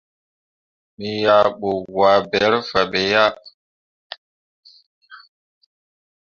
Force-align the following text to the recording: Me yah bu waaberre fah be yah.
Me 0.97 1.09
yah 1.23 1.47
bu 1.59 1.71
waaberre 1.97 2.59
fah 2.69 2.87
be 2.91 3.01
yah. 3.11 3.33